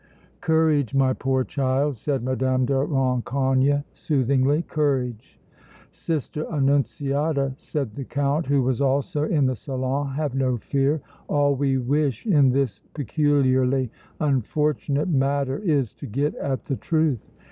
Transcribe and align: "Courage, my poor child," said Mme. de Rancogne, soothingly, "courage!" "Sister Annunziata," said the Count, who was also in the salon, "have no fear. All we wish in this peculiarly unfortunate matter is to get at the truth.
"Courage, 0.41 0.95
my 0.95 1.13
poor 1.13 1.43
child," 1.43 1.95
said 1.95 2.23
Mme. 2.23 2.65
de 2.65 2.73
Rancogne, 2.87 3.83
soothingly, 3.93 4.63
"courage!" 4.63 5.39
"Sister 5.91 6.43
Annunziata," 6.51 7.53
said 7.59 7.93
the 7.93 8.03
Count, 8.03 8.47
who 8.47 8.63
was 8.63 8.81
also 8.81 9.25
in 9.25 9.45
the 9.45 9.55
salon, 9.55 10.15
"have 10.15 10.33
no 10.33 10.57
fear. 10.57 11.01
All 11.27 11.55
we 11.55 11.77
wish 11.77 12.25
in 12.25 12.49
this 12.49 12.79
peculiarly 12.95 13.91
unfortunate 14.19 15.07
matter 15.09 15.59
is 15.59 15.93
to 15.93 16.07
get 16.07 16.33
at 16.37 16.65
the 16.65 16.77
truth. 16.77 17.29